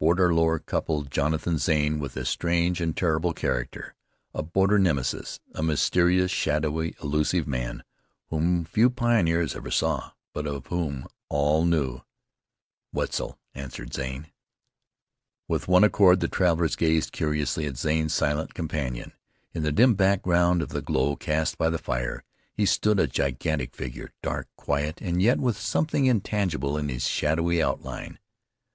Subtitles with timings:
[0.00, 3.94] Border lore coupled Jonathan Zane with a strange and terrible character,
[4.34, 7.82] a border Nemesis, a mysterious, shadowy, elusive man,
[8.28, 12.02] whom few pioneers ever saw, but of whom all knew.
[12.92, 14.26] "Wetzel," answered Zane.
[15.48, 19.12] With one accord the travelers gazed curiously at Zane's silent companion.
[19.54, 23.74] In the dim background of the glow cast by the fire, he stood a gigantic
[23.74, 28.18] figure, dark, quiet, and yet with something intangible in his shadowy outline.